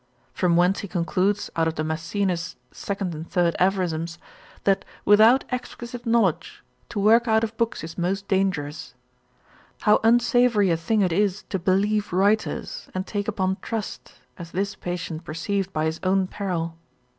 From 0.33 0.55
whence 0.57 0.79
he 0.79 0.87
concludes 0.87 1.51
out 1.55 1.67
of 1.67 1.75
Damascenus 1.75 2.55
2 2.73 2.91
et 2.91 3.11
3. 3.29 3.51
Aphoris. 3.59 4.17
that 4.63 4.83
without 5.05 5.43
exquisite 5.51 6.07
knowledge, 6.07 6.63
to 6.89 6.99
work 6.99 7.27
out 7.27 7.43
of 7.43 7.55
books 7.55 7.83
is 7.83 7.99
most 7.99 8.27
dangerous: 8.27 8.95
how 9.81 9.99
unsavoury 10.03 10.71
a 10.71 10.75
thing 10.77 11.01
it 11.01 11.11
is 11.13 11.43
to 11.49 11.59
believe 11.59 12.11
writers, 12.11 12.89
and 12.95 13.05
take 13.05 13.27
upon 13.27 13.57
trust, 13.61 14.13
as 14.39 14.49
this 14.49 14.73
patient 14.73 15.23
perceived 15.23 15.71
by 15.71 15.85
his 15.85 15.99
own 16.01 16.25
peril. 16.25 16.75